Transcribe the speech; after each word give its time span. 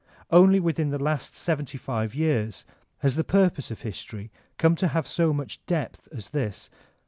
Only 0.31 0.59
within 0.59 0.89
the 0.89 0.97
last 0.97 1.35
seventy 1.35 1.77
five 1.77 2.15
years 2.15 2.65
has 3.01 3.17
the 3.17 3.23
purpose 3.23 3.69
of 3.69 3.81
history 3.81 4.31
come 4.57 4.73
to 4.77 4.87
have 4.87 5.05
so 5.05 5.31
much 5.31 5.63
depth 5.67 6.07
as 6.11 6.31
this. 6.31 6.71